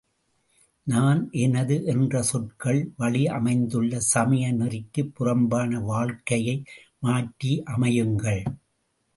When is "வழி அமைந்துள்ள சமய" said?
2.97-4.51